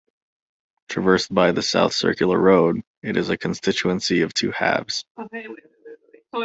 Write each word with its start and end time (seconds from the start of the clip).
Traversed 0.89 1.31
by 1.31 1.51
the 1.51 1.61
South 1.61 1.93
Circular 1.93 2.35
Road, 2.39 2.81
it 3.03 3.17
is 3.17 3.29
a 3.29 3.37
constituency 3.37 4.23
of 4.23 4.33
two 4.33 4.49
halves. 4.49 5.05